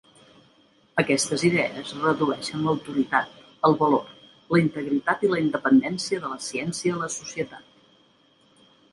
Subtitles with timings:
[1.01, 3.35] Aquestes idees redueixen l'autoritat,
[3.69, 4.07] el valor,
[4.55, 7.69] la integritat i la independència de la ciència a la societat.